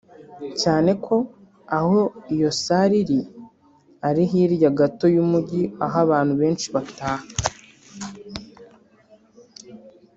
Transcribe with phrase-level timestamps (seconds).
[0.61, 1.15] cyane ko
[1.77, 1.99] aho
[2.33, 3.19] iyo salle iri
[4.07, 7.25] ari hirya gato y’umujyi aho abantu benshi bataha